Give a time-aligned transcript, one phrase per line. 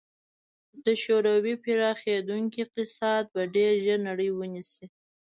[0.85, 4.85] د شوروي پراخېدونکی اقتصاد به ډېر ژر نړۍ ونیسي.